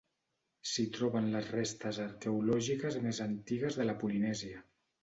S'hi 0.69 0.85
troben 0.95 1.27
les 1.35 1.51
restes 1.57 2.01
arqueològiques 2.07 2.99
més 3.07 3.25
antigues 3.31 3.83
de 3.83 3.91
la 3.91 3.99
Polinèsia. 4.03 4.69